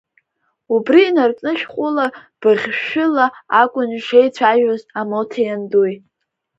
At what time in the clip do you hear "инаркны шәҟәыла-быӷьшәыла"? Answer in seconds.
1.09-3.25